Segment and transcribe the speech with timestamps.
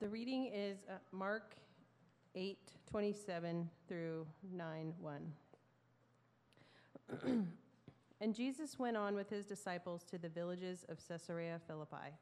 [0.00, 1.56] The reading is uh, Mark
[2.34, 2.56] 8
[2.90, 5.32] 27 through 9 1.
[8.22, 12.16] and Jesus went on with his disciples to the villages of Caesarea Philippi.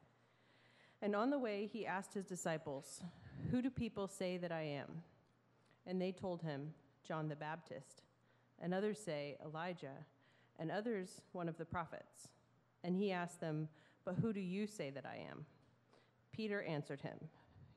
[1.01, 3.01] And on the way, he asked his disciples,
[3.49, 5.01] Who do people say that I am?
[5.87, 6.73] And they told him,
[7.07, 8.01] John the Baptist.
[8.61, 9.95] And others say, Elijah.
[10.59, 12.27] And others, one of the prophets.
[12.83, 13.69] And he asked them,
[14.03, 15.45] But who do you say that I am?
[16.33, 17.19] Peter answered him,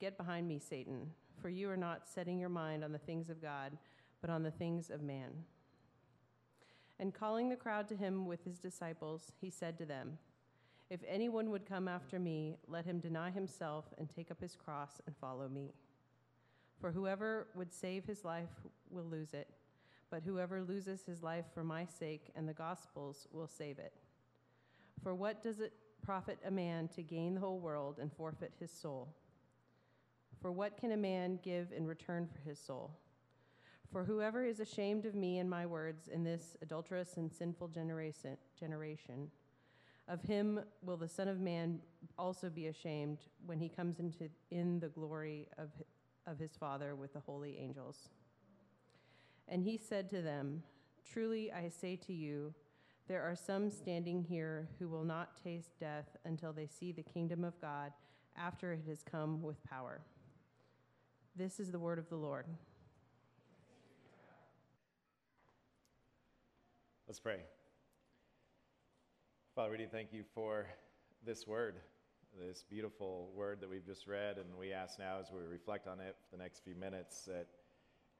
[0.00, 3.40] Get behind me, Satan, for you are not setting your mind on the things of
[3.40, 3.76] God,
[4.20, 5.30] but on the things of man.
[6.98, 10.18] And calling the crowd to him with his disciples, he said to them,
[10.90, 15.00] If anyone would come after me, let him deny himself and take up his cross
[15.06, 15.72] and follow me.
[16.80, 18.50] For whoever would save his life
[18.90, 19.48] will lose it,
[20.10, 23.92] but whoever loses his life for my sake and the gospel's will save it.
[25.02, 28.70] For what does it profit a man to gain the whole world and forfeit his
[28.70, 29.08] soul?
[30.44, 32.90] For what can a man give in return for his soul?
[33.90, 39.30] For whoever is ashamed of me and my words in this adulterous and sinful generation,
[40.06, 41.80] of him will the Son of Man
[42.18, 45.70] also be ashamed when he comes into in the glory of,
[46.26, 48.10] of his Father with the holy angels.
[49.48, 50.62] And he said to them,
[51.10, 52.52] Truly I say to you,
[53.08, 57.44] there are some standing here who will not taste death until they see the kingdom
[57.44, 57.94] of God
[58.36, 60.02] after it has come with power.
[61.36, 62.46] This is the word of the Lord.
[67.08, 67.40] Let's pray.
[69.56, 70.66] Father, we do thank you for
[71.26, 71.74] this word,
[72.40, 75.98] this beautiful word that we've just read, and we ask now as we reflect on
[75.98, 77.48] it for the next few minutes that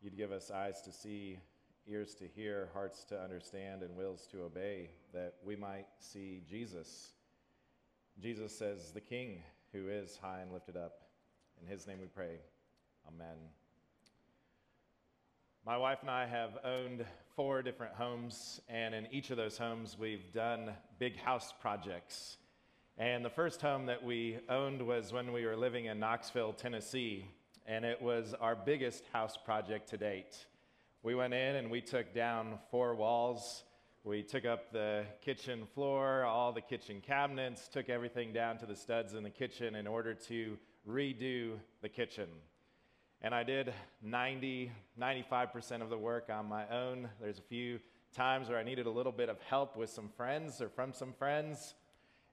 [0.03, 1.39] you'd give us eyes to see,
[1.87, 7.13] ears to hear, hearts to understand, and wills to obey, that we might see Jesus.
[8.21, 9.39] Jesus says, the King
[9.73, 11.03] who is high and lifted up.
[11.63, 12.41] In his name we pray.
[13.07, 13.37] Amen.
[15.67, 17.05] My wife and I have owned
[17.37, 22.39] four different homes, and in each of those homes, we've done big house projects.
[22.97, 27.27] And the first home that we owned was when we were living in Knoxville, Tennessee,
[27.67, 30.47] and it was our biggest house project to date.
[31.03, 33.65] We went in and we took down four walls.
[34.05, 38.77] We took up the kitchen floor, all the kitchen cabinets, took everything down to the
[38.77, 42.29] studs in the kitchen in order to redo the kitchen.
[43.25, 44.71] And I did 90,
[45.01, 47.09] 95% of the work on my own.
[47.23, 47.81] There's a few
[48.15, 51.15] times where I needed a little bit of help with some friends or from some
[51.15, 51.73] friends.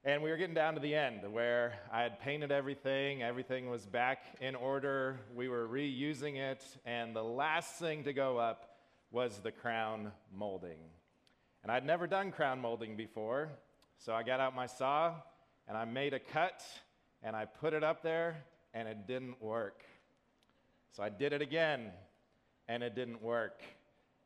[0.04, 3.86] And we were getting down to the end where I had painted everything, everything was
[3.86, 8.76] back in order, we were reusing it, and the last thing to go up
[9.10, 10.76] was the crown molding.
[11.62, 13.48] And I'd never done crown molding before,
[13.96, 15.14] so I got out my saw
[15.66, 16.62] and I made a cut
[17.22, 18.44] and I put it up there,
[18.74, 19.84] and it didn't work.
[20.92, 21.90] So I did it again,
[22.68, 23.62] and it didn't work.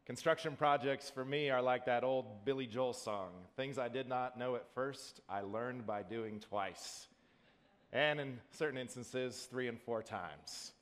[0.05, 4.37] Construction projects for me are like that old Billy Joel song things I did not
[4.37, 7.07] know at first, I learned by doing twice.
[7.93, 10.73] And in certain instances, three and four times.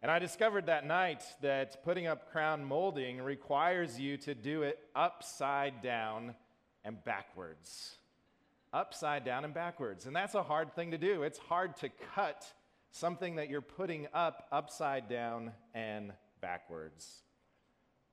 [0.00, 4.78] And I discovered that night that putting up crown molding requires you to do it
[4.94, 6.34] upside down
[6.82, 7.96] and backwards.
[8.72, 10.06] Upside down and backwards.
[10.06, 11.24] And that's a hard thing to do.
[11.24, 12.46] It's hard to cut
[12.96, 17.24] something that you're putting up upside down and backwards.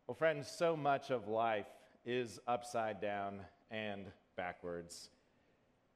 [0.07, 1.67] Well, friends, so much of life
[2.05, 3.39] is upside down
[3.71, 4.05] and
[4.35, 5.09] backwards.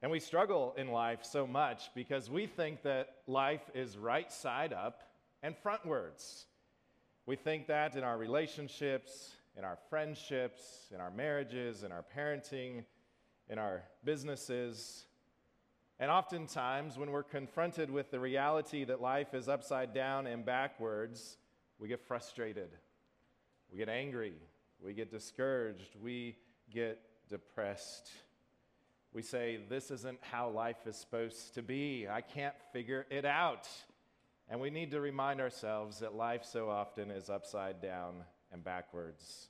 [0.01, 4.71] And we struggle in life so much because we think that life is right side
[4.71, 5.03] up
[5.43, 6.45] and frontwards.
[7.25, 12.85] We think that in our relationships, in our friendships, in our marriages, in our parenting,
[13.49, 15.07] in our businesses,
[15.99, 21.37] and oftentimes, when we're confronted with the reality that life is upside down and backwards,
[21.79, 22.69] we get frustrated,
[23.71, 24.35] we get angry,
[24.79, 26.35] we get discouraged, we
[26.71, 26.99] get
[27.29, 28.11] depressed.
[29.11, 32.07] We say, This isn't how life is supposed to be.
[32.07, 33.67] I can't figure it out.
[34.49, 39.47] And we need to remind ourselves that life so often is upside down and backwards.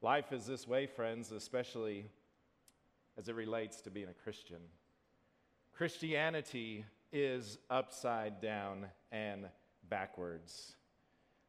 [0.00, 2.06] Life is this way, friends, especially
[3.18, 4.60] as it relates to being a Christian.
[5.80, 9.46] Christianity is upside down and
[9.88, 10.76] backwards.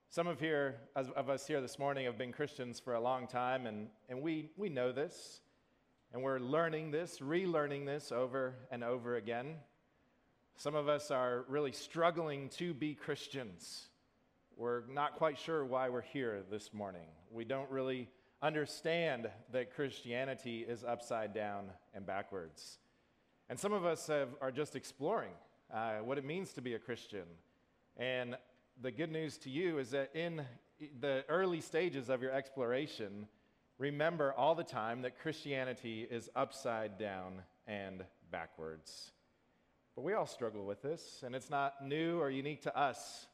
[0.09, 3.67] Some of, here, of us here this morning have been Christians for a long time,
[3.67, 5.41] and, and we, we know this,
[6.13, 9.55] and we're learning this, relearning this over and over again.
[10.55, 13.89] Some of us are really struggling to be Christians.
[14.55, 17.09] We're not quite sure why we're here this morning.
[17.31, 18.07] We don't really
[18.41, 22.77] understand that Christianity is upside down and backwards.
[23.51, 25.33] And some of us have, are just exploring
[25.73, 27.25] uh, what it means to be a Christian.
[27.97, 28.37] And
[28.81, 30.45] the good news to you is that in
[31.01, 33.27] the early stages of your exploration,
[33.77, 39.11] remember all the time that Christianity is upside down and backwards.
[39.97, 43.27] But we all struggle with this, and it's not new or unique to us.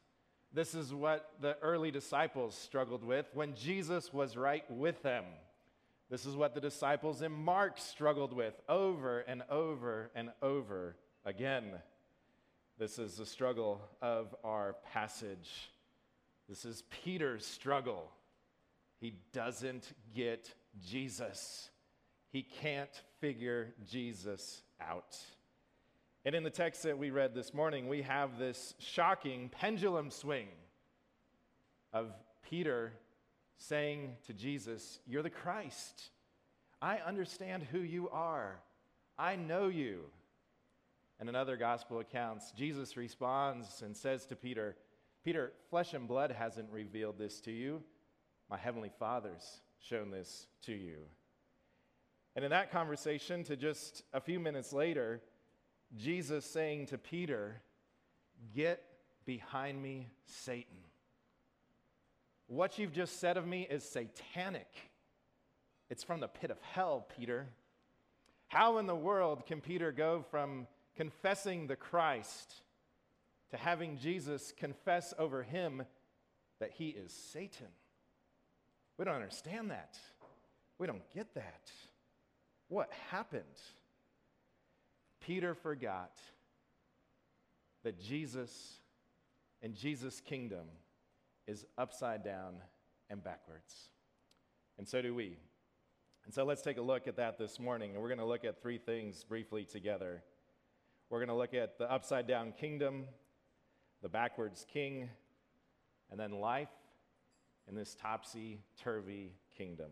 [0.52, 5.22] This is what the early disciples struggled with when Jesus was right with them.
[6.10, 10.96] This is what the disciples in Mark struggled with over and over and over
[11.26, 11.64] again.
[12.78, 15.70] This is the struggle of our passage.
[16.48, 18.10] This is Peter's struggle.
[19.00, 21.70] He doesn't get Jesus,
[22.30, 25.16] he can't figure Jesus out.
[26.24, 30.48] And in the text that we read this morning, we have this shocking pendulum swing
[31.92, 32.12] of
[32.48, 32.92] Peter
[33.58, 36.10] saying to Jesus, You're the Christ.
[36.80, 38.60] I understand who you are.
[39.18, 40.04] I know you.
[41.20, 44.76] And in other gospel accounts, Jesus responds and says to Peter,
[45.24, 47.82] Peter, flesh and blood hasn't revealed this to you.
[48.48, 50.98] My heavenly Father's shown this to you.
[52.36, 55.20] And in that conversation, to just a few minutes later,
[55.96, 57.60] Jesus saying to Peter,
[58.54, 58.84] Get
[59.24, 60.78] behind me, Satan.
[62.48, 64.68] What you've just said of me is satanic.
[65.90, 67.46] It's from the pit of hell, Peter.
[68.48, 70.66] How in the world can Peter go from
[70.96, 72.54] confessing the Christ
[73.50, 75.82] to having Jesus confess over him
[76.58, 77.68] that he is Satan?
[78.96, 79.98] We don't understand that.
[80.78, 81.70] We don't get that.
[82.68, 83.44] What happened?
[85.20, 86.16] Peter forgot
[87.84, 88.78] that Jesus
[89.62, 90.66] and Jesus' kingdom
[91.48, 92.56] is upside down
[93.10, 93.88] and backwards.
[94.76, 95.38] And so do we.
[96.24, 97.92] And so let's take a look at that this morning.
[97.92, 100.22] And we're going to look at three things briefly together.
[101.08, 103.06] We're going to look at the upside down kingdom,
[104.02, 105.08] the backwards king,
[106.10, 106.68] and then life
[107.66, 109.90] in this topsy turvy kingdom.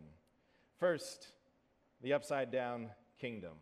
[0.78, 1.28] First,
[2.02, 3.54] the upside down kingdom.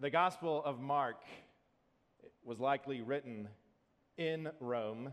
[0.00, 1.22] The Gospel of Mark
[2.42, 3.48] was likely written
[4.16, 5.12] in Rome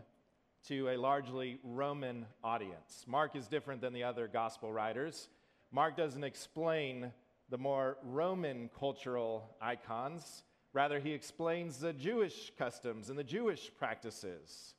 [0.68, 3.04] to a largely Roman audience.
[3.06, 5.28] Mark is different than the other Gospel writers.
[5.70, 7.12] Mark doesn't explain
[7.50, 14.74] the more Roman cultural icons, rather, he explains the Jewish customs and the Jewish practices.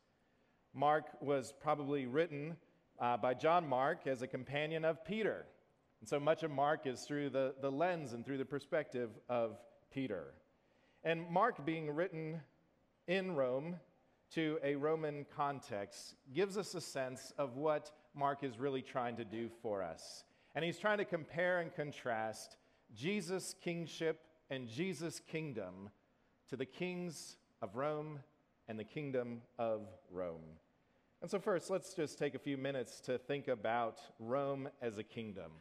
[0.73, 2.57] Mark was probably written
[2.99, 5.45] uh, by John Mark as a companion of Peter.
[6.01, 9.57] And so much of Mark is through the, the lens and through the perspective of
[9.91, 10.33] Peter.
[11.03, 12.41] And Mark, being written
[13.07, 13.75] in Rome
[14.35, 19.25] to a Roman context, gives us a sense of what Mark is really trying to
[19.25, 20.23] do for us.
[20.53, 22.57] And he's trying to compare and contrast
[22.93, 25.89] Jesus' kingship and Jesus' kingdom
[26.49, 28.19] to the kings of Rome
[28.67, 30.43] and the kingdom of Rome.
[31.21, 35.03] And so, first, let's just take a few minutes to think about Rome as a
[35.03, 35.51] kingdom.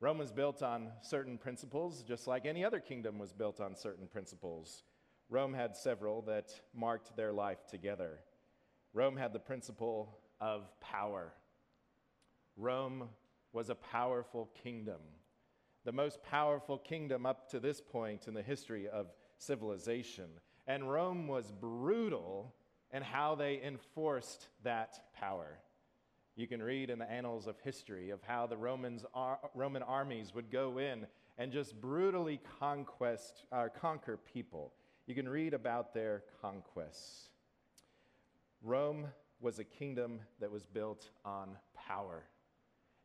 [0.00, 4.06] Rome was built on certain principles, just like any other kingdom was built on certain
[4.06, 4.82] principles.
[5.28, 8.20] Rome had several that marked their life together.
[8.92, 11.32] Rome had the principle of power.
[12.56, 13.08] Rome
[13.52, 15.00] was a powerful kingdom,
[15.84, 20.26] the most powerful kingdom up to this point in the history of civilization.
[20.66, 22.54] And Rome was brutal
[22.92, 25.58] in how they enforced that power.
[26.36, 30.34] You can read in the annals of history of how the Romans ar- Roman armies
[30.34, 31.06] would go in
[31.38, 34.72] and just brutally conquest, uh, conquer people.
[35.06, 37.28] You can read about their conquests.
[38.62, 39.06] Rome
[39.40, 42.24] was a kingdom that was built on power.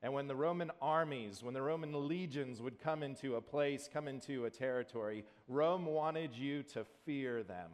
[0.02, 4.08] And when the Roman armies, when the Roman legions would come into a place, come
[4.08, 7.70] into a territory, Rome wanted you to fear them.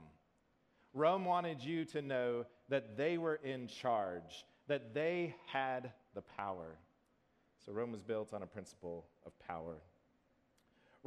[0.93, 6.77] Rome wanted you to know that they were in charge, that they had the power.
[7.65, 9.77] So Rome was built on a principle of power.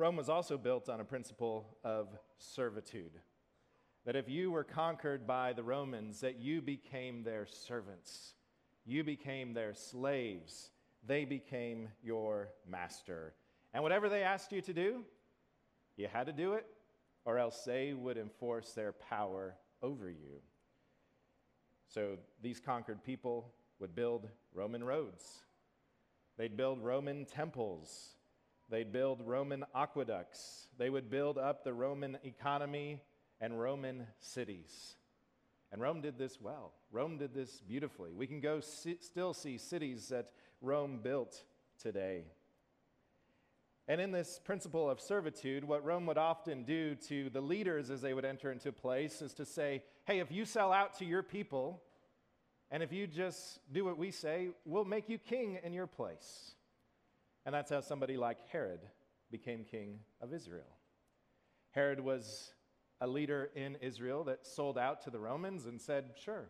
[0.00, 3.20] Rome was also built on a principle of servitude.
[4.06, 8.32] That if you were conquered by the Romans, that you became their servants,
[8.86, 10.70] you became their slaves,
[11.06, 13.34] they became your master.
[13.74, 15.04] And whatever they asked you to do,
[15.98, 16.64] you had to do it,
[17.26, 20.40] or else they would enforce their power over you.
[21.88, 25.42] So these conquered people would build Roman roads,
[26.38, 28.16] they'd build Roman temples,
[28.70, 33.02] they'd build Roman aqueducts, they would build up the Roman economy
[33.40, 34.96] and Roman cities.
[35.72, 36.72] And Rome did this well.
[36.90, 38.12] Rome did this beautifully.
[38.12, 41.44] We can go still see cities that Rome built
[41.80, 42.24] today.
[43.86, 48.00] And in this principle of servitude, what Rome would often do to the leaders as
[48.00, 51.22] they would enter into place is to say, hey, if you sell out to your
[51.22, 51.82] people,
[52.70, 56.52] and if you just do what we say, we'll make you king in your place.
[57.46, 58.80] And that's how somebody like Herod
[59.30, 60.76] became king of Israel.
[61.70, 62.52] Herod was
[63.00, 66.48] a leader in Israel that sold out to the Romans and said, Sure,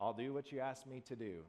[0.00, 1.42] I'll do what you ask me to do.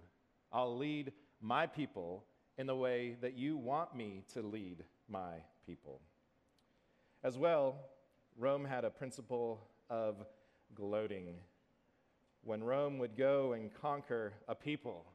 [0.51, 2.25] I'll lead my people
[2.57, 6.01] in the way that you want me to lead my people.
[7.23, 7.75] As well,
[8.37, 10.25] Rome had a principle of
[10.75, 11.35] gloating.
[12.43, 15.05] When Rome would go and conquer a people,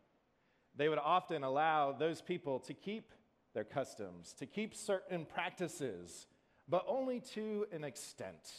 [0.77, 3.11] they would often allow those people to keep
[3.55, 6.27] their customs, to keep certain practices,
[6.69, 8.51] but only to an extent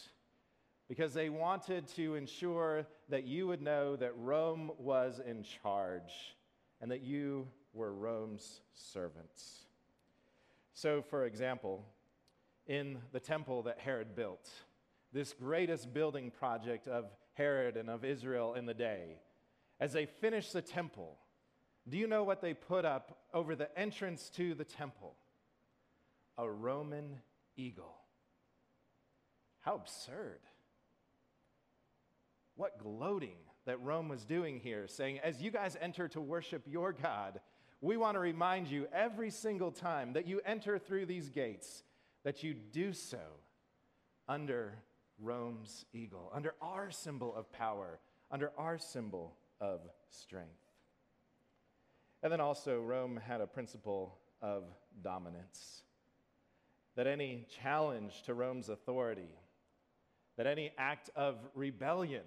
[0.88, 6.36] because they wanted to ensure that you would know that Rome was in charge
[6.82, 9.66] and that you were Rome's servants.
[10.74, 11.86] So, for example,
[12.68, 14.50] in the temple that Herod built,
[15.12, 19.20] this greatest building project of Herod and of Israel in the day,
[19.80, 21.18] as they finished the temple,
[21.88, 25.16] do you know what they put up over the entrance to the temple?
[26.38, 27.20] A Roman
[27.58, 27.96] eagle.
[29.60, 30.40] How absurd.
[32.56, 36.94] What gloating that Rome was doing here, saying, as you guys enter to worship your
[36.94, 37.40] God,
[37.82, 41.84] we want to remind you every single time that you enter through these gates
[42.24, 43.20] that you do so
[44.28, 44.74] under
[45.20, 48.00] Rome's eagle, under our symbol of power,
[48.32, 50.63] under our symbol of strength.
[52.24, 54.64] And then also, Rome had a principle of
[55.04, 55.84] dominance.
[56.96, 59.36] That any challenge to Rome's authority,
[60.38, 62.24] that any act of rebellion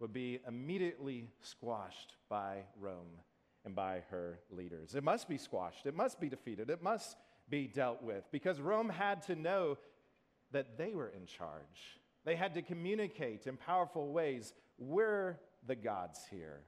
[0.00, 3.20] would be immediately squashed by Rome
[3.64, 4.94] and by her leaders.
[4.96, 7.16] It must be squashed, it must be defeated, it must
[7.48, 9.78] be dealt with because Rome had to know
[10.50, 12.00] that they were in charge.
[12.24, 16.62] They had to communicate in powerful ways we're the gods here,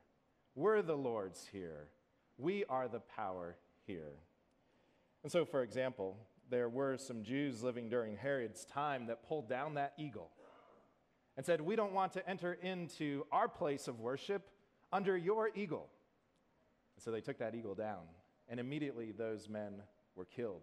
[0.55, 1.89] we're the lords here,
[2.39, 4.13] we are the power here.
[5.23, 6.17] And so, for example,
[6.49, 10.31] there were some Jews living during Herod's time that pulled down that eagle
[11.37, 14.49] and said, We don't want to enter into our place of worship
[14.93, 15.89] under your eagle.
[16.97, 18.03] And so they took that eagle down,
[18.49, 19.83] and immediately those men
[20.15, 20.63] were killed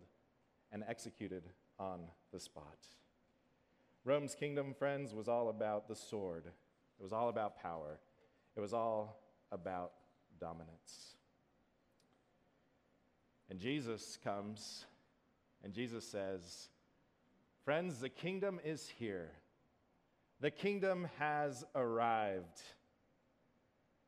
[0.72, 1.44] and executed
[1.77, 2.01] on
[2.32, 2.88] the spot.
[4.03, 8.00] Rome's kingdom, friends, was all about the sword, it was all about power,
[8.55, 9.91] it was all about
[10.39, 11.15] dominance.
[13.55, 14.83] And Jesus comes,
[15.63, 16.67] and Jesus says,
[17.63, 19.31] Friends, the kingdom is here.
[20.41, 22.62] The kingdom has arrived.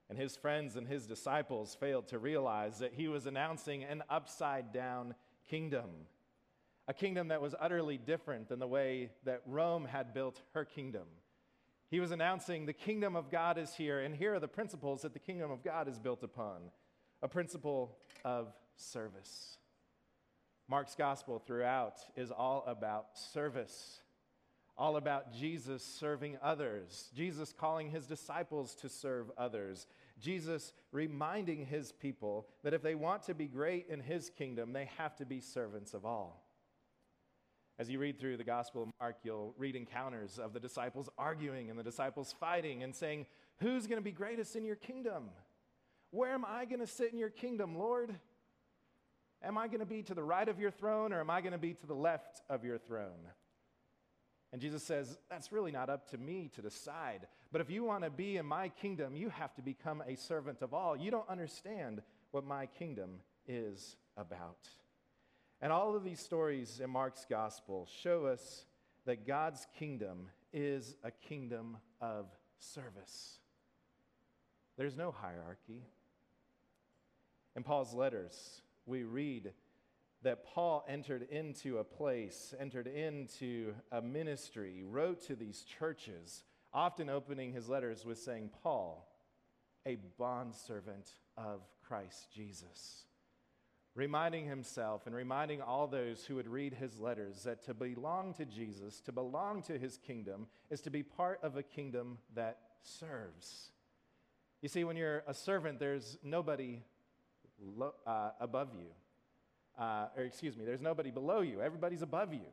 [0.10, 4.74] And his friends and his disciples failed to realize that he was announcing an upside
[4.74, 5.16] down
[5.50, 5.92] kingdom,
[6.90, 11.08] a kingdom that was utterly different than the way that Rome had built her kingdom.
[11.90, 15.14] He was announcing the kingdom of God is here, and here are the principles that
[15.14, 16.64] the kingdom of God is built upon
[17.22, 19.58] a principle of service.
[20.70, 24.02] Mark's gospel throughout is all about service
[24.78, 29.88] all about Jesus serving others, Jesus calling his disciples to serve others,
[30.20, 34.90] Jesus reminding his people that if they want to be great in his kingdom, they
[34.98, 36.44] have to be servants of all.
[37.80, 41.70] As you read through the Gospel of Mark, you'll read encounters of the disciples arguing
[41.70, 43.26] and the disciples fighting and saying,
[43.60, 45.30] Who's going to be greatest in your kingdom?
[46.12, 48.16] Where am I going to sit in your kingdom, Lord?
[49.44, 51.54] Am I going to be to the right of your throne or am I going
[51.54, 53.28] to be to the left of your throne?
[54.52, 57.28] And Jesus says, That's really not up to me to decide.
[57.52, 60.62] But if you want to be in my kingdom, you have to become a servant
[60.62, 60.98] of all.
[60.98, 62.02] You don't understand
[62.32, 64.68] what my kingdom is about.
[65.62, 68.66] And all of these stories in Mark's gospel show us
[69.06, 72.28] that God's kingdom is a kingdom of
[72.60, 73.40] service.
[74.78, 75.84] There's no hierarchy.
[77.56, 79.54] In Paul's letters, we read
[80.24, 87.10] that Paul entered into a place, entered into a ministry, wrote to these churches, often
[87.10, 89.08] opening his letters with saying, Paul,
[89.86, 93.06] a bondservant of Christ Jesus.
[93.96, 98.46] Reminding himself and reminding all those who would read his letters that to belong to
[98.46, 103.72] Jesus, to belong to his kingdom, is to be part of a kingdom that serves.
[104.62, 106.84] You see, when you're a servant, there's nobody
[107.60, 108.88] lo- uh, above you.
[109.82, 111.62] Uh, or excuse me, there's nobody below you.
[111.62, 112.48] Everybody's above you.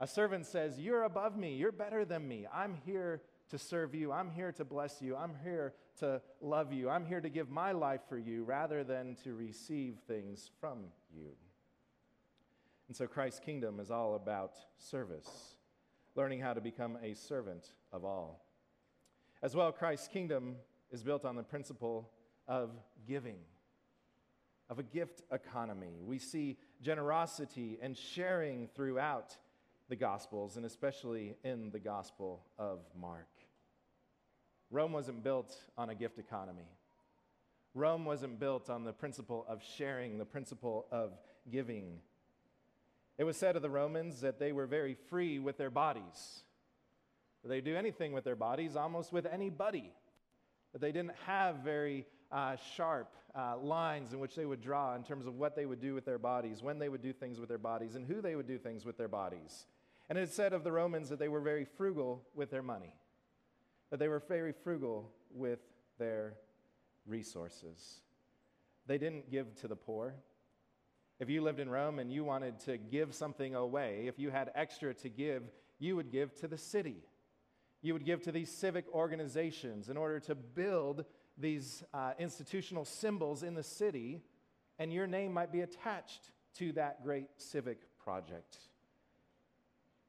[0.00, 1.54] A servant says, You're above me.
[1.54, 2.46] You're better than me.
[2.52, 4.10] I'm here to serve you.
[4.10, 5.14] I'm here to bless you.
[5.14, 6.88] I'm here to love you.
[6.88, 10.78] I'm here to give my life for you rather than to receive things from
[11.14, 11.32] you.
[12.88, 15.56] And so Christ's kingdom is all about service,
[16.14, 18.44] learning how to become a servant of all.
[19.42, 20.56] As well, Christ's kingdom
[20.90, 22.10] is built on the principle
[22.48, 22.70] of
[23.06, 23.38] giving,
[24.72, 26.00] of a gift economy.
[26.02, 29.36] We see generosity and sharing throughout
[29.90, 33.28] the Gospels, and especially in the Gospel of Mark.
[34.70, 36.70] Rome wasn't built on a gift economy.
[37.74, 41.18] Rome wasn't built on the principle of sharing, the principle of
[41.50, 41.98] giving.
[43.18, 46.44] It was said of the Romans that they were very free with their bodies.
[47.44, 49.92] They do anything with their bodies, almost with anybody.
[50.72, 55.04] That they didn't have very uh, sharp uh, lines in which they would draw in
[55.04, 57.48] terms of what they would do with their bodies, when they would do things with
[57.48, 59.66] their bodies, and who they would do things with their bodies.
[60.08, 62.94] And it said of the Romans that they were very frugal with their money,
[63.90, 65.60] that they were very frugal with
[65.98, 66.34] their
[67.06, 68.00] resources.
[68.86, 70.14] They didn't give to the poor.
[71.20, 74.50] If you lived in Rome and you wanted to give something away, if you had
[74.54, 75.44] extra to give,
[75.78, 77.04] you would give to the city.
[77.80, 81.04] You would give to these civic organizations in order to build
[81.38, 84.20] these uh, institutional symbols in the city,
[84.78, 88.58] and your name might be attached to that great civic project.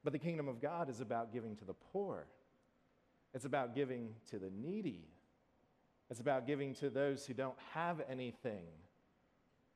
[0.02, 2.26] But the kingdom of God is about giving to the poor,
[3.32, 5.08] it's about giving to the needy,
[6.10, 8.66] it's about giving to those who don't have anything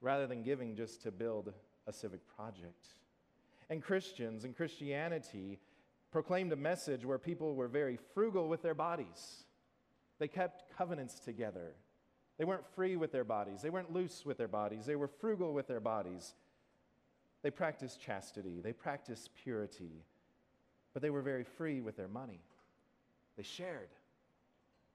[0.01, 1.53] rather than giving just to build
[1.87, 2.87] a civic project.
[3.71, 5.59] And Christians and Christianity
[6.11, 9.45] proclaimed a message where people were very frugal with their bodies.
[10.19, 11.75] They kept covenants together.
[12.39, 13.63] They weren't free with their bodies.
[13.63, 14.87] They weren't loose with their bodies.
[14.87, 16.35] They were frugal with their bodies.
[17.43, 18.61] They practiced chastity.
[18.61, 20.05] They practiced purity.
[20.93, 22.41] But they were very free with their money.
[23.37, 23.89] They shared.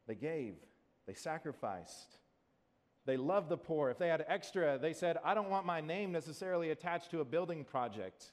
[0.08, 0.56] They gave.
[1.06, 2.18] They sacrificed.
[3.06, 3.90] They loved the poor.
[3.90, 7.26] If they had extra, they said, I don't want my name necessarily attached to a
[7.26, 8.32] building project.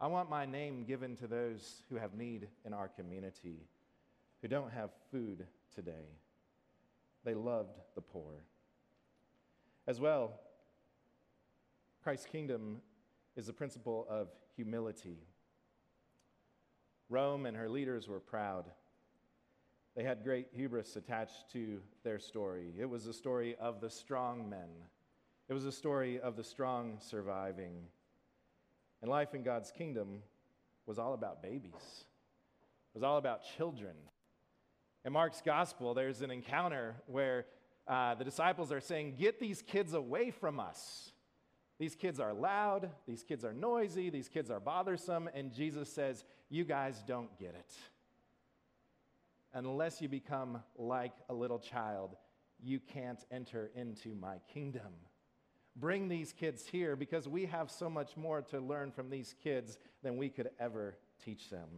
[0.00, 3.66] I want my name given to those who have need in our community,
[4.42, 6.08] who don't have food today.
[7.24, 8.32] They loved the poor.
[9.86, 10.40] As well,
[12.02, 12.78] Christ's kingdom
[13.36, 15.18] is the principle of humility.
[17.08, 18.64] Rome and her leaders were proud.
[19.94, 22.72] They had great hubris attached to their story.
[22.78, 24.68] It was a story of the strong men,
[25.48, 27.74] it was a story of the strong surviving.
[29.02, 30.22] And life in God's kingdom
[30.86, 33.94] was all about babies, it was all about children.
[35.06, 37.46] In Mark's gospel, there's an encounter where
[37.86, 41.12] uh, the disciples are saying, Get these kids away from us.
[41.78, 46.24] These kids are loud, these kids are noisy, these kids are bothersome, and Jesus says,
[46.48, 47.72] You guys don't get it.
[49.54, 52.16] Unless you become like a little child,
[52.60, 54.92] you can't enter into my kingdom.
[55.76, 59.78] Bring these kids here because we have so much more to learn from these kids
[60.02, 61.68] than we could ever teach them.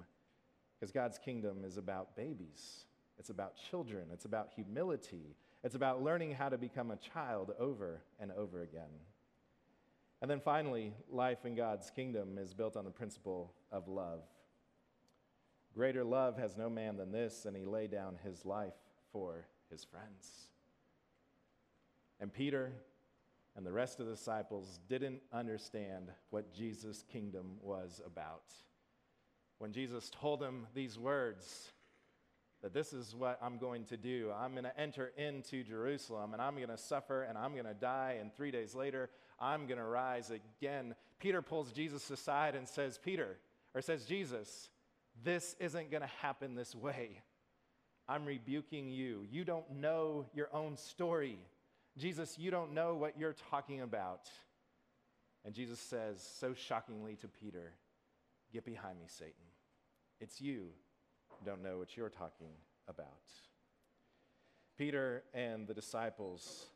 [0.81, 2.87] Because God's kingdom is about babies,
[3.18, 8.02] it's about children, it's about humility, it's about learning how to become a child over
[8.20, 8.90] and over again.
[10.20, 14.22] And then finally, life in God's kingdom is built on the principle of love.
[15.74, 18.74] Greater love has no man than this, and he laid down his life
[19.12, 20.48] for his friends.
[22.20, 22.72] And Peter
[23.57, 28.52] and the rest of the disciples didn't understand what Jesus' kingdom was about.
[29.59, 31.72] When Jesus told them these words,
[32.62, 34.33] that this is what I'm going to do.
[34.37, 37.75] I'm going to enter into Jerusalem and I'm going to suffer and I'm going to
[37.75, 40.94] die, and three days later, I'm going to rise again.
[41.21, 43.37] Peter pulls Jesus aside and says, Peter,
[43.75, 44.71] or says, Jesus,
[45.23, 47.23] this isn't going to happen this way.
[48.09, 49.27] I'm rebuking you.
[49.31, 51.38] You don't know your own story.
[51.97, 54.31] Jesus, you don't know what you're talking about.
[55.44, 57.73] And Jesus says so shockingly to Peter,
[58.53, 59.35] Get behind me, Satan.
[60.21, 60.68] It's you
[61.44, 62.51] don't know what you're talking
[62.88, 63.07] about.
[64.77, 66.66] Peter and the disciples,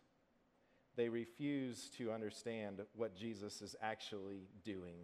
[0.97, 4.97] they refuse to understand what Jesus is actually doing.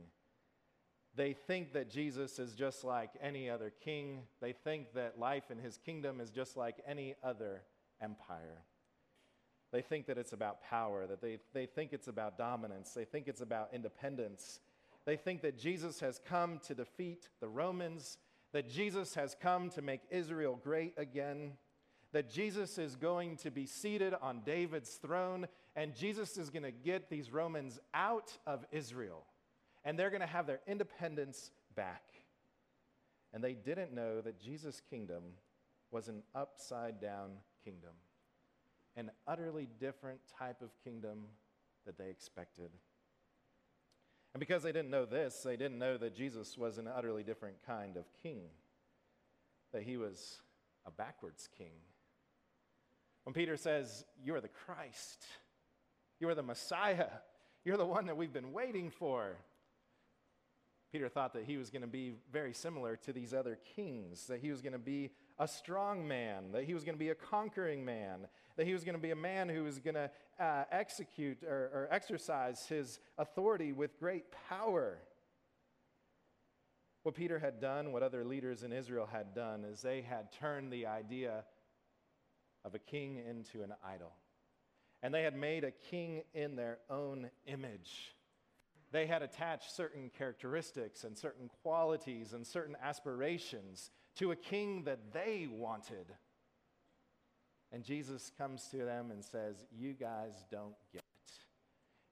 [1.14, 4.23] They think that Jesus is just like any other king.
[4.40, 7.62] They think that life in his kingdom is just like any other
[8.01, 8.64] empire.
[9.73, 13.29] They think that it's about power, that they, they think it's about dominance, they think
[13.29, 14.61] it's about independence.
[15.05, 18.18] They think that Jesus has come to defeat the Romans,
[18.53, 21.53] that Jesus has come to make Israel great again.
[22.13, 26.71] that Jesus is going to be seated on David's throne, and Jesus is going to
[26.71, 29.25] get these Romans out of Israel,
[29.85, 32.03] and they're going to have their independence back.
[33.33, 35.23] And they didn't know that Jesus' kingdom
[35.91, 37.33] was an upside down
[37.63, 37.93] kingdom,
[38.97, 41.27] an utterly different type of kingdom
[41.85, 42.71] that they expected.
[44.38, 47.57] And because they didn't know this, they didn't know that Jesus was an utterly different
[47.66, 48.42] kind of king,
[49.72, 50.38] that he was
[50.87, 51.72] a backwards king.
[53.24, 55.27] When Peter says, You are the Christ,
[56.20, 57.09] you are the Messiah,
[57.64, 59.38] you're the one that we've been waiting for.
[60.92, 64.38] Peter thought that he was going to be very similar to these other kings, that
[64.38, 67.16] he was going to be a strong man, that he was going to be a
[67.16, 70.64] conquering man, that he was going to be a man who was going to uh,
[70.73, 74.99] execute or, or exercise his authority with great power.
[77.05, 80.73] What Peter had done, what other leaders in Israel had done, is they had turned
[80.73, 81.44] the idea
[82.64, 84.12] of a king into an idol.
[85.05, 88.16] And they had made a king in their own image.
[88.90, 95.12] They had attached certain characteristics and certain qualities and certain aspirations to a king that
[95.12, 96.12] they wanted.
[97.72, 101.33] And Jesus comes to them and says, You guys don't get it.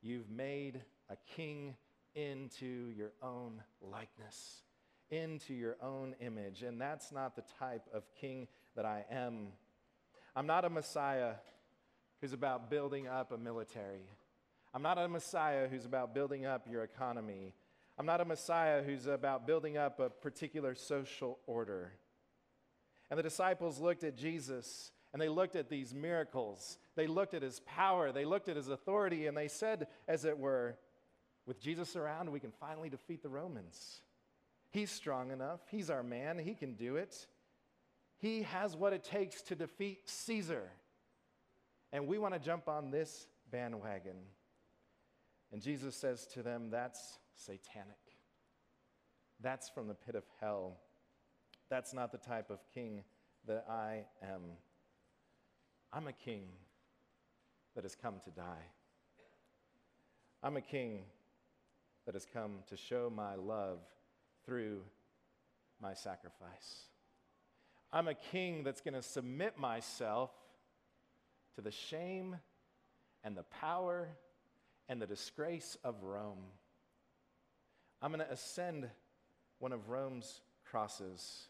[0.02, 1.76] You've made a king
[2.14, 4.62] into your own likeness,
[5.10, 6.62] into your own image.
[6.62, 9.48] And that's not the type of king that I am.
[10.34, 11.34] I'm not a Messiah
[12.20, 14.08] who's about building up a military.
[14.74, 17.54] I'm not a Messiah who's about building up your economy.
[17.98, 21.92] I'm not a Messiah who's about building up a particular social order.
[23.10, 26.76] And the disciples looked at Jesus and they looked at these miracles.
[26.94, 28.12] They looked at his power.
[28.12, 30.76] They looked at his authority and they said, as it were,
[31.46, 34.02] with Jesus around, we can finally defeat the Romans.
[34.68, 35.60] He's strong enough.
[35.70, 36.38] He's our man.
[36.38, 37.26] He can do it.
[38.18, 40.70] He has what it takes to defeat Caesar.
[41.94, 44.18] And we want to jump on this bandwagon.
[45.50, 47.96] And Jesus says to them, That's satanic.
[49.40, 50.76] That's from the pit of hell.
[51.70, 53.02] That's not the type of king
[53.46, 54.42] that I am.
[55.96, 56.42] I'm a king
[57.74, 58.66] that has come to die.
[60.42, 61.04] I'm a king
[62.04, 63.78] that has come to show my love
[64.44, 64.82] through
[65.80, 66.90] my sacrifice.
[67.94, 70.28] I'm a king that's going to submit myself
[71.54, 72.36] to the shame
[73.24, 74.06] and the power
[74.90, 76.44] and the disgrace of Rome.
[78.02, 78.86] I'm going to ascend
[79.60, 81.46] one of Rome's crosses.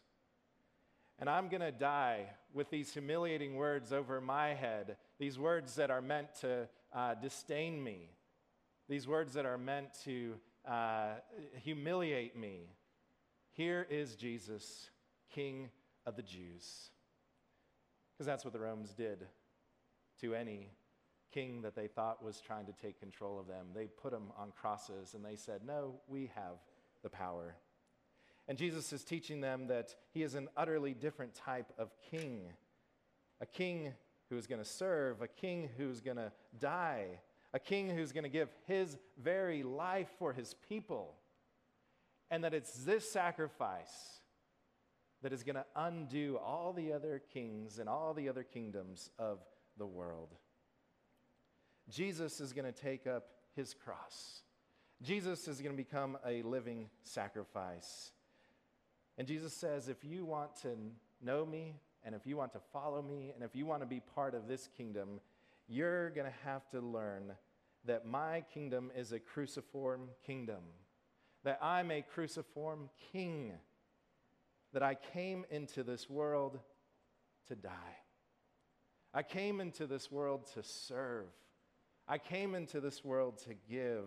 [1.19, 5.91] And I'm going to die with these humiliating words over my head, these words that
[5.91, 8.11] are meant to uh, disdain me,
[8.89, 10.35] these words that are meant to
[10.69, 11.15] uh,
[11.63, 12.71] humiliate me.
[13.53, 14.91] Here is Jesus,
[15.35, 15.71] King
[16.05, 16.91] of the Jews.
[18.13, 19.27] Because that's what the Romans did
[20.21, 20.71] to any
[21.33, 23.67] king that they thought was trying to take control of them.
[23.75, 26.57] They put them on crosses and they said, No, we have
[27.03, 27.57] the power.
[28.49, 32.53] And Jesus is teaching them that he is an utterly different type of king
[33.41, 33.93] a king
[34.31, 37.21] who is going to serve, a king who's going to die,
[37.53, 41.15] a king who's going to give his very life for his people.
[42.31, 44.21] And that it's this sacrifice
[45.23, 49.39] that is going to undo all the other kings and all the other kingdoms of
[49.79, 50.35] the world.
[51.89, 54.43] Jesus is going to take up his cross.
[55.03, 58.11] Jesus is going to become a living sacrifice.
[59.19, 60.69] And Jesus says, if you want to
[61.23, 61.75] know me,
[62.05, 64.47] and if you want to follow me, and if you want to be part of
[64.47, 65.21] this kingdom,
[65.69, 67.33] you're going to have to learn
[67.87, 70.63] that my kingdom is a cruciform kingdom,
[71.45, 73.53] that I'm a cruciform king,
[74.73, 76.59] that I came into this world
[77.49, 77.71] to die.
[79.15, 81.27] I came into this world to serve.
[82.07, 84.05] I came into this world to give.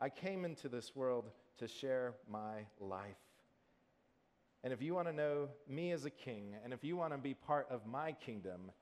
[0.00, 3.16] I came into this world to share my life.
[4.64, 7.18] And if you want to know me as a king, and if you want to
[7.18, 8.72] be part of my kingdom,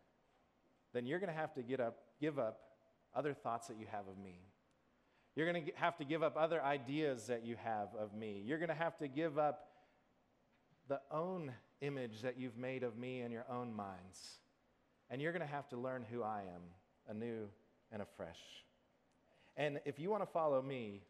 [0.95, 2.61] then you're going to have to get up, give up
[3.15, 4.41] other thoughts that you have of me.
[5.35, 8.43] You're going to have to give up other ideas that you have of me.
[8.45, 9.69] You're going to have to give up
[10.89, 14.39] the own image that you've made of me in your own minds.
[15.11, 16.63] And you're going to have to learn who I am
[17.09, 17.49] anew
[17.93, 18.41] and afresh.
[19.57, 21.03] And if you want to follow me,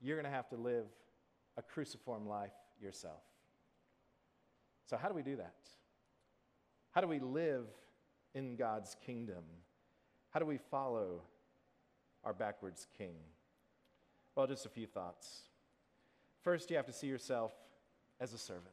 [0.00, 0.86] you're going to have to live
[1.56, 3.20] a cruciform life yourself.
[4.86, 5.54] So, how do we do that?
[6.92, 7.66] How do we live
[8.34, 9.44] in God's kingdom?
[10.30, 11.22] How do we follow
[12.24, 13.14] our backwards king?
[14.34, 15.42] Well, just a few thoughts.
[16.42, 17.52] First, you have to see yourself
[18.20, 18.66] as a servant.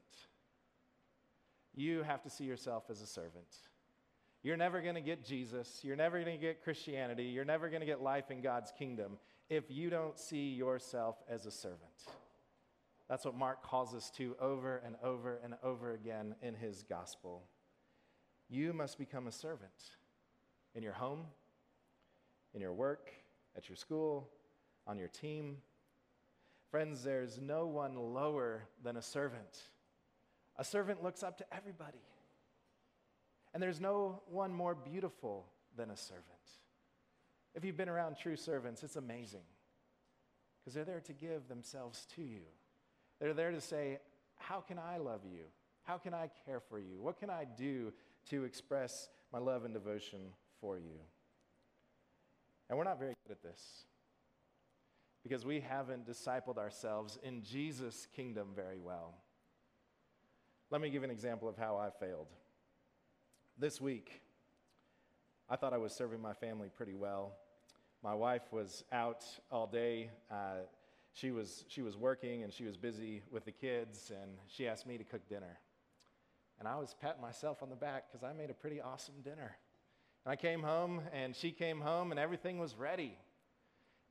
[1.75, 3.55] You have to see yourself as a servant.
[4.41, 5.79] You're never going to get Jesus.
[5.83, 7.25] You're never going to get Christianity.
[7.25, 9.17] You're never going to get life in God's kingdom
[9.49, 11.79] if you don't see yourself as a servant.
[13.09, 17.43] That's what Mark calls us to over and over and over again in his gospel.
[18.49, 19.71] You must become a servant
[20.75, 21.25] in your home,
[22.53, 23.11] in your work,
[23.57, 24.29] at your school,
[24.85, 25.57] on your team.
[26.69, 29.63] Friends, there's no one lower than a servant.
[30.57, 31.97] A servant looks up to everybody.
[33.53, 36.25] And there's no one more beautiful than a servant.
[37.55, 39.41] If you've been around true servants, it's amazing
[40.59, 42.41] because they're there to give themselves to you.
[43.19, 43.99] They're there to say,
[44.37, 45.43] How can I love you?
[45.83, 47.01] How can I care for you?
[47.01, 47.91] What can I do
[48.29, 50.19] to express my love and devotion
[50.61, 50.99] for you?
[52.69, 53.85] And we're not very good at this
[55.23, 59.15] because we haven't discipled ourselves in Jesus' kingdom very well.
[60.69, 62.27] Let me give an example of how I failed.
[63.57, 64.21] This week,
[65.49, 67.33] I thought I was serving my family pretty well.
[68.03, 70.11] My wife was out all day.
[70.31, 70.65] Uh,
[71.19, 74.87] she, was, she was working and she was busy with the kids, and she asked
[74.87, 75.59] me to cook dinner.
[76.59, 79.55] And I was patting myself on the back because I made a pretty awesome dinner.
[80.25, 83.17] And I came home, and she came home, and everything was ready.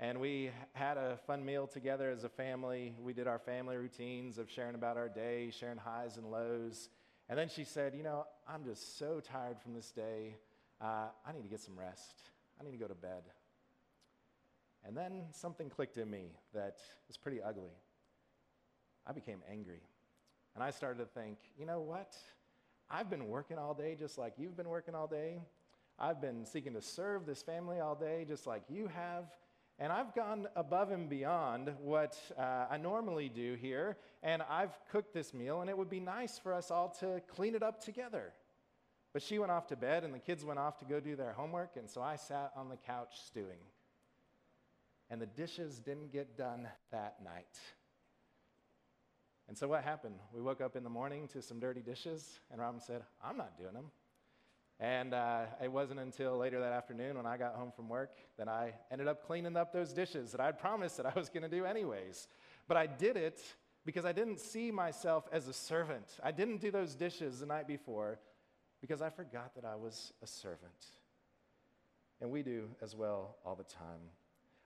[0.00, 2.94] And we had a fun meal together as a family.
[3.00, 6.88] We did our family routines of sharing about our day, sharing highs and lows.
[7.28, 10.36] And then she said, You know, I'm just so tired from this day.
[10.80, 12.14] Uh, I need to get some rest.
[12.60, 13.22] I need to go to bed.
[14.86, 17.72] And then something clicked in me that was pretty ugly.
[19.06, 19.82] I became angry.
[20.54, 22.16] And I started to think, you know what?
[22.90, 25.42] I've been working all day just like you've been working all day.
[25.98, 29.24] I've been seeking to serve this family all day just like you have.
[29.80, 33.96] And I've gone above and beyond what uh, I normally do here.
[34.22, 37.54] And I've cooked this meal, and it would be nice for us all to clean
[37.54, 38.32] it up together.
[39.12, 41.32] But she went off to bed, and the kids went off to go do their
[41.32, 41.76] homework.
[41.76, 43.58] And so I sat on the couch stewing.
[45.10, 47.58] And the dishes didn't get done that night.
[49.48, 50.16] And so what happened?
[50.34, 53.56] We woke up in the morning to some dirty dishes, and Robin said, I'm not
[53.56, 53.86] doing them.
[54.80, 58.48] And uh, it wasn't until later that afternoon when I got home from work that
[58.48, 61.48] I ended up cleaning up those dishes that I'd promised that I was going to
[61.48, 62.28] do anyways.
[62.68, 63.40] But I did it
[63.84, 66.06] because I didn't see myself as a servant.
[66.22, 68.20] I didn't do those dishes the night before
[68.80, 70.86] because I forgot that I was a servant.
[72.20, 74.10] And we do as well all the time.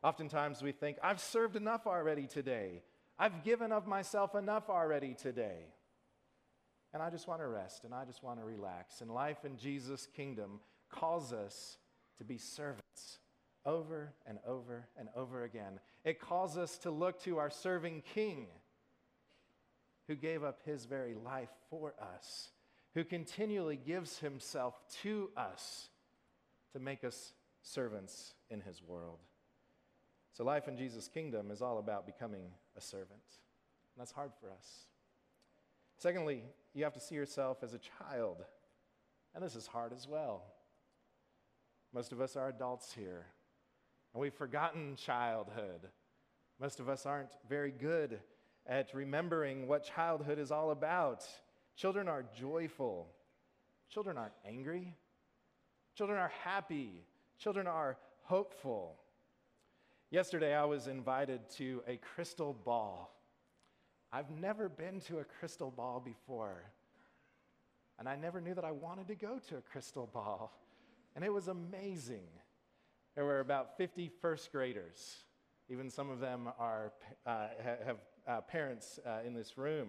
[0.02, 2.82] Oftentimes we think, I've served enough already today.
[3.18, 5.66] I've given of myself enough already today
[6.92, 9.00] and I just want to rest and I just want to relax.
[9.00, 10.60] And life in Jesus' kingdom
[10.90, 11.78] calls us
[12.18, 13.18] to be servants
[13.64, 15.80] over and over and over again.
[16.04, 18.46] It calls us to look to our serving King
[20.08, 22.50] who gave up his very life for us,
[22.94, 25.88] who continually gives himself to us
[26.72, 29.18] to make us servants in his world.
[30.32, 32.44] So, life in Jesus' kingdom is all about becoming
[32.76, 33.10] a servant.
[33.10, 34.86] And that's hard for us.
[35.98, 36.42] Secondly,
[36.74, 38.44] you have to see yourself as a child.
[39.34, 40.44] And this is hard as well.
[41.92, 43.26] Most of us are adults here,
[44.14, 45.88] and we've forgotten childhood.
[46.58, 48.18] Most of us aren't very good
[48.66, 51.24] at remembering what childhood is all about.
[51.76, 53.08] Children are joyful,
[53.90, 54.96] children aren't angry,
[55.94, 57.04] children are happy,
[57.38, 58.96] children are hopeful.
[60.12, 63.18] Yesterday, I was invited to a crystal ball.
[64.12, 66.64] I've never been to a crystal ball before.
[67.98, 70.52] And I never knew that I wanted to go to a crystal ball.
[71.16, 72.26] And it was amazing.
[73.14, 75.24] There were about 50 first graders.
[75.70, 76.92] Even some of them are,
[77.24, 77.46] uh,
[77.82, 77.96] have
[78.28, 79.88] uh, parents uh, in this room.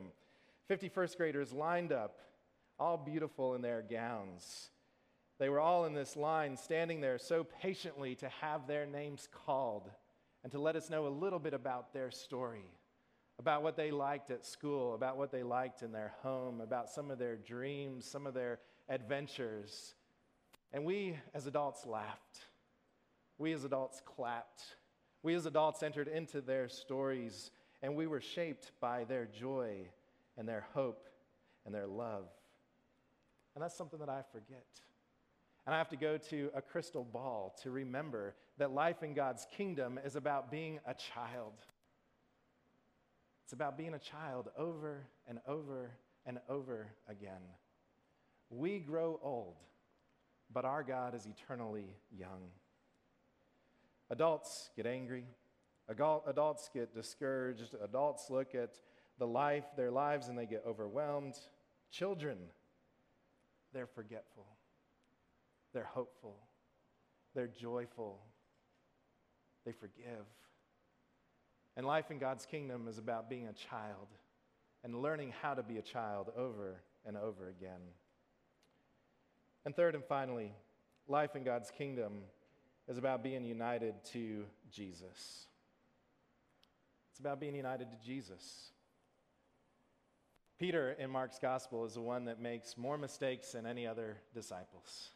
[0.69, 2.19] 50 first graders lined up,
[2.79, 4.69] all beautiful in their gowns.
[5.37, 9.91] They were all in this line, standing there so patiently to have their names called
[10.43, 12.65] and to let us know a little bit about their story
[13.39, 17.09] about what they liked at school, about what they liked in their home, about some
[17.09, 19.95] of their dreams, some of their adventures.
[20.71, 22.45] And we as adults laughed.
[23.37, 24.61] We as adults clapped.
[25.23, 27.51] We as adults entered into their stories,
[27.81, 29.87] and we were shaped by their joy
[30.37, 31.07] and their hope
[31.65, 32.25] and their love.
[33.55, 34.65] And that's something that I forget.
[35.65, 39.47] And I have to go to a crystal ball to remember that life in God's
[39.57, 41.53] kingdom is about being a child
[43.53, 45.91] it's about being a child over and over
[46.25, 47.41] and over again.
[48.49, 49.57] We grow old,
[50.51, 52.49] but our God is eternally young.
[54.09, 55.25] Adults get angry.
[55.89, 57.75] Adults get discouraged.
[57.83, 58.79] Adults look at
[59.19, 61.35] the life, their lives, and they get overwhelmed.
[61.91, 62.37] Children,
[63.73, 64.47] they're forgetful.
[65.73, 66.37] they're hopeful,
[67.35, 68.19] they're joyful,
[69.65, 70.25] they forgive.
[71.75, 74.07] And life in God's kingdom is about being a child
[74.83, 77.81] and learning how to be a child over and over again.
[79.65, 80.53] And third and finally,
[81.07, 82.23] life in God's kingdom
[82.87, 85.47] is about being united to Jesus.
[87.11, 88.71] It's about being united to Jesus.
[90.59, 95.09] Peter in Mark's gospel is the one that makes more mistakes than any other disciples.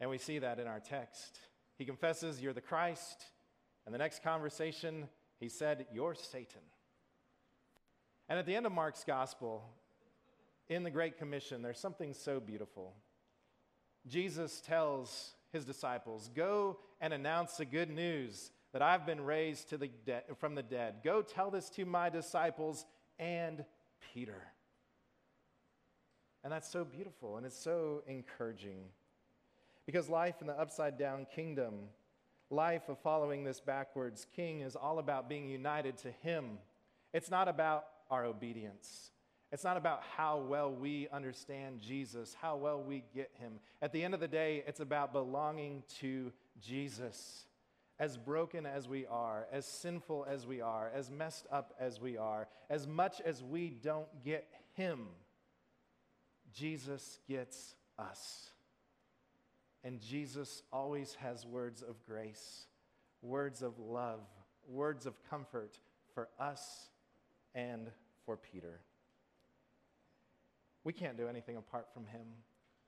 [0.00, 1.40] And we see that in our text.
[1.76, 3.24] He confesses, You're the Christ.
[3.86, 6.60] And the next conversation, he said, You're Satan.
[8.28, 9.64] And at the end of Mark's gospel,
[10.68, 12.92] in the Great Commission, there's something so beautiful.
[14.08, 19.88] Jesus tells his disciples, Go and announce the good news that I've been raised the
[20.04, 20.96] de- from the dead.
[21.04, 22.84] Go tell this to my disciples
[23.18, 23.64] and
[24.12, 24.42] Peter.
[26.44, 28.84] And that's so beautiful and it's so encouraging.
[29.86, 31.74] Because life in the upside down kingdom,
[32.50, 36.58] life of following this backwards king, is all about being united to him.
[37.12, 39.10] It's not about our obedience.
[39.52, 43.54] It's not about how well we understand Jesus, how well we get him.
[43.80, 47.46] At the end of the day, it's about belonging to Jesus.
[47.98, 52.18] As broken as we are, as sinful as we are, as messed up as we
[52.18, 55.06] are, as much as we don't get him,
[56.52, 58.50] Jesus gets us.
[59.86, 62.66] And Jesus always has words of grace,
[63.22, 64.18] words of love,
[64.68, 65.78] words of comfort
[66.12, 66.90] for us
[67.54, 67.92] and
[68.24, 68.80] for Peter.
[70.82, 72.26] We can't do anything apart from him.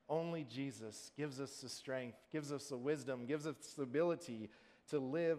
[0.08, 4.50] Only Jesus gives us the strength, gives us the wisdom, gives us the ability
[4.90, 5.38] to live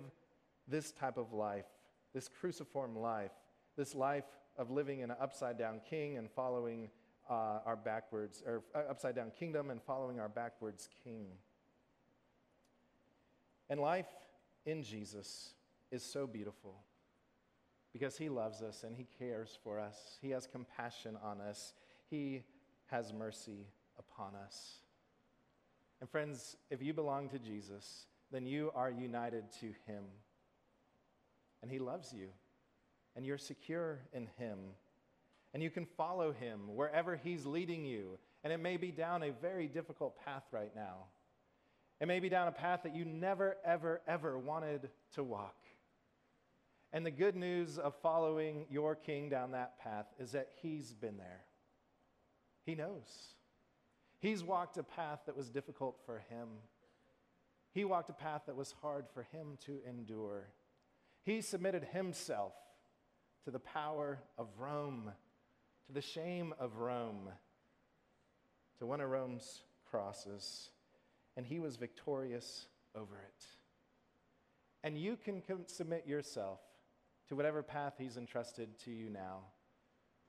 [0.65, 1.67] this type of life,
[2.13, 3.33] this cruciform life,
[3.75, 4.23] this life
[4.57, 6.89] of living in an upside down king and following
[7.29, 11.27] uh, our backwards, or uh, upside down kingdom and following our backwards king.
[13.69, 14.07] And life
[14.65, 15.53] in Jesus
[15.91, 16.75] is so beautiful
[17.93, 20.17] because he loves us and he cares for us.
[20.21, 21.73] He has compassion on us.
[22.09, 22.43] He
[22.87, 24.79] has mercy upon us.
[25.99, 30.03] And friends, if you belong to Jesus, then you are united to him.
[31.61, 32.27] And he loves you.
[33.15, 34.57] And you're secure in him.
[35.53, 38.17] And you can follow him wherever he's leading you.
[38.43, 41.05] And it may be down a very difficult path right now.
[41.99, 45.55] It may be down a path that you never, ever, ever wanted to walk.
[46.93, 51.17] And the good news of following your king down that path is that he's been
[51.17, 51.41] there.
[52.65, 53.35] He knows.
[54.19, 56.47] He's walked a path that was difficult for him.
[57.73, 60.47] He walked a path that was hard for him to endure.
[61.23, 62.53] He submitted himself
[63.43, 65.11] to the power of Rome,
[65.87, 67.29] to the shame of Rome,
[68.79, 70.69] to one of Rome's crosses
[71.37, 73.45] and he was victorious over it.
[74.83, 76.59] And you can submit yourself
[77.27, 79.39] to whatever path he's entrusted to you now,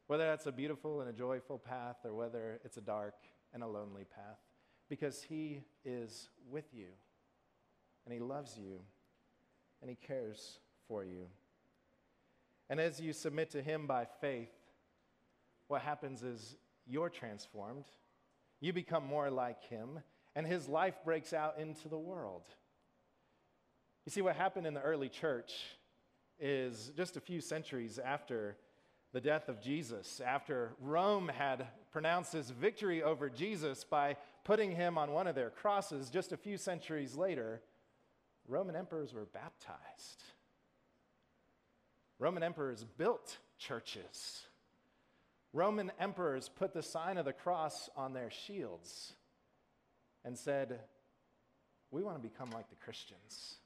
[0.06, 3.14] whether that's a beautiful and a joyful path or whether it's a dark
[3.54, 4.38] and a lonely path,
[4.88, 6.88] because he is with you
[8.04, 8.80] and he loves you
[9.80, 10.58] and he cares
[10.88, 11.26] for you.
[12.68, 14.52] And as you submit to him by faith,
[15.68, 17.86] what happens is you're transformed.
[18.60, 20.00] You become more like him,
[20.34, 22.42] and his life breaks out into the world.
[24.06, 25.52] You see, what happened in the early church
[26.38, 28.56] is just a few centuries after
[29.12, 34.96] the death of Jesus, after Rome had pronounced his victory over Jesus by putting him
[34.96, 37.60] on one of their crosses, just a few centuries later,
[38.46, 40.22] Roman emperors were baptized.
[42.20, 44.42] Roman emperors built churches.
[45.52, 49.14] Roman emperors put the sign of the cross on their shields
[50.24, 50.80] and said,
[51.90, 53.56] We want to become like the Christians.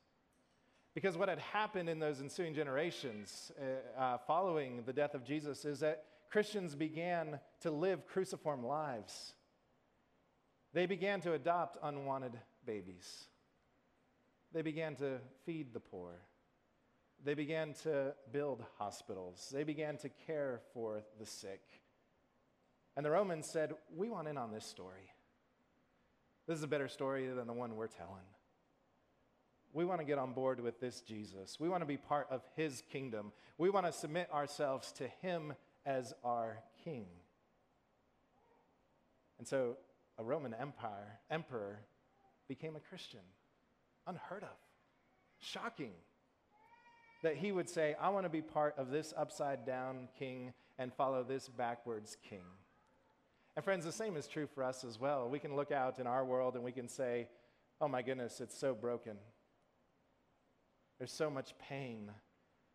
[0.95, 5.65] Because what had happened in those ensuing generations uh, uh, following the death of Jesus
[5.65, 9.35] is that Christians began to live cruciform lives.
[10.73, 13.25] They began to adopt unwanted babies.
[14.53, 16.21] They began to feed the poor.
[17.25, 19.49] They began to build hospitals.
[19.53, 21.63] They began to care for the sick.
[22.97, 25.11] And the Romans said, We want in on this story.
[26.47, 28.25] This is a better story than the one we're telling.
[29.73, 31.59] We want to get on board with this Jesus.
[31.59, 33.33] We want to be part of his kingdom.
[33.59, 37.07] We want to submit ourselves to him as our king.
[39.39, 39.77] And so
[40.19, 41.81] a Roman empire emperor
[42.47, 43.21] became a Christian.
[44.07, 44.57] Unheard of.
[45.41, 45.93] Shocking
[47.23, 50.93] that he would say, I want to be part of this upside down king and
[50.93, 52.45] follow this backwards king.
[53.57, 55.29] And friends, the same is true for us as well.
[55.29, 57.29] We can look out in our world and we can say,
[57.81, 59.17] Oh my goodness, it's so broken.
[60.99, 62.11] There's so much pain.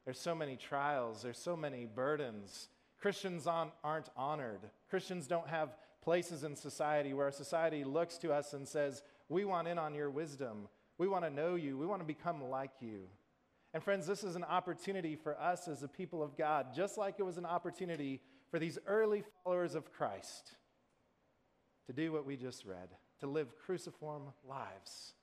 [0.06, 1.22] There's so many trials.
[1.22, 2.70] There's so many burdens.
[3.00, 4.60] Christians aren't honored.
[4.90, 9.68] Christians don't have places in society where society looks to us and says, We want
[9.68, 10.68] in on your wisdom.
[10.98, 11.78] We want to know you.
[11.78, 13.04] We want to become like you.
[13.74, 17.16] And friends, this is an opportunity for us as a people of God, just like
[17.20, 18.20] it was an opportunity
[18.52, 20.56] for these early followers of Christ
[21.90, 22.88] to do what we just read,
[23.20, 25.14] to live cruciform lives,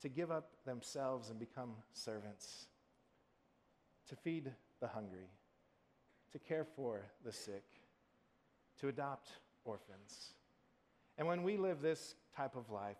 [0.00, 2.68] to give up themselves and become servants,
[4.08, 5.26] to feed the hungry,
[6.30, 7.64] to care for the sick,
[8.78, 9.30] to adopt
[9.64, 10.34] orphans.
[11.18, 12.96] And when we live this type of life,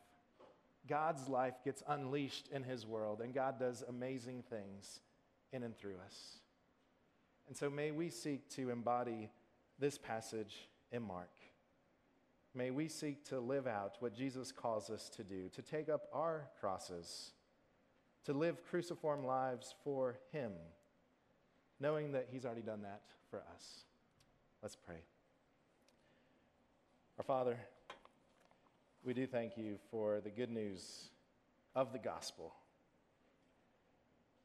[0.89, 4.99] God's life gets unleashed in his world, and God does amazing things
[5.53, 6.41] in and through us.
[7.47, 9.31] And so may we seek to embody
[9.79, 10.57] this passage
[10.91, 11.31] in Mark.
[12.55, 16.09] May we seek to live out what Jesus calls us to do, to take up
[16.13, 17.31] our crosses,
[18.25, 20.53] to live cruciform lives for him,
[21.79, 23.85] knowing that he's already done that for us.
[24.63, 25.03] Let's pray.
[27.19, 27.57] Our Father,
[29.05, 31.11] we do thank you for the good news
[31.77, 32.53] of the gospel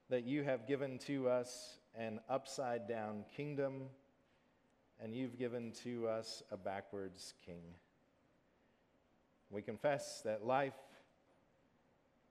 [0.09, 3.83] that you have given to us an upside down kingdom
[5.01, 7.63] and you've given to us a backwards king.
[9.49, 10.73] We confess that life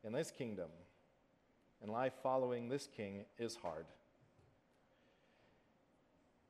[0.05, 0.69] in this kingdom
[1.83, 3.87] and life following this king is hard.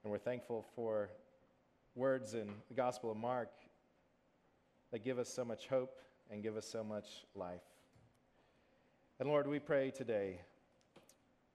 [0.02, 1.10] And we're thankful for
[1.94, 3.50] words in the Gospel of Mark
[4.90, 5.98] that give us so much hope
[6.30, 7.62] and give us so much life.
[9.20, 10.40] And Lord, we pray today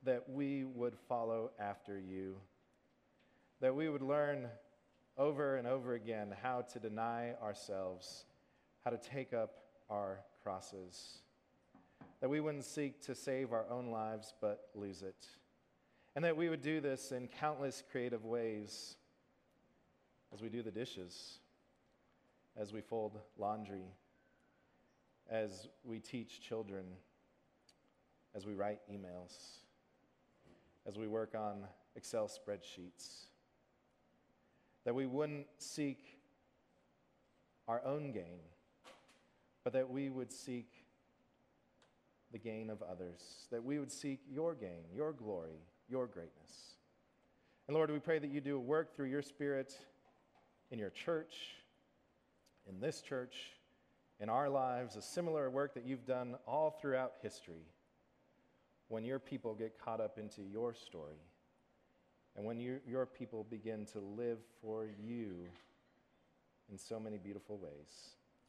[0.04, 2.36] that we would follow after you,
[3.60, 4.48] that we would learn
[5.18, 8.26] over and over again how to deny ourselves,
[8.84, 9.52] how to take up
[9.90, 11.20] our crosses,
[12.22, 15.28] that we wouldn't seek to save our own lives but lose it,
[16.16, 18.96] and that we would do this in countless creative ways
[20.34, 21.40] as we do the dishes
[22.60, 23.86] as we fold laundry,
[25.30, 26.84] as we teach children,
[28.36, 29.34] as we write emails,
[30.86, 31.64] as we work on
[31.96, 33.28] Excel spreadsheets.
[34.84, 36.20] That we wouldn't seek
[37.68, 38.40] our own gain,
[39.64, 40.68] but that we would seek
[42.32, 46.76] the gain of others, that we would seek your gain, your glory, your greatness.
[47.68, 49.74] And Lord, we pray that you do a work through your Spirit
[50.72, 51.36] in your church
[52.70, 53.36] in this church,
[54.20, 57.66] in our lives, a similar work that you've done all throughout history
[58.88, 61.22] when your people get caught up into your story
[62.36, 65.48] and when you, your people begin to live for you
[66.72, 68.19] in so many beautiful ways.